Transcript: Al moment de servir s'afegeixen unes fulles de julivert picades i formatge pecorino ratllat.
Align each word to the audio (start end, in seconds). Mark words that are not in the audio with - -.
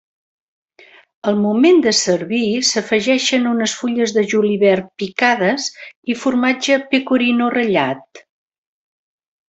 Al 1.31 1.35
moment 1.41 1.81
de 1.87 1.93
servir 1.97 2.41
s'afegeixen 2.71 3.45
unes 3.51 3.77
fulles 3.83 4.15
de 4.17 4.25
julivert 4.33 4.89
picades 5.05 5.69
i 6.15 6.19
formatge 6.25 6.83
pecorino 6.97 7.53
ratllat. 7.59 8.27